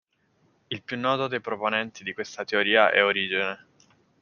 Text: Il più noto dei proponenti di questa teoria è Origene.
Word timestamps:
Il 0.69 0.81
più 0.81 0.97
noto 0.99 1.27
dei 1.27 1.41
proponenti 1.41 2.03
di 2.03 2.15
questa 2.15 2.43
teoria 2.43 2.89
è 2.91 3.03
Origene. 3.03 3.65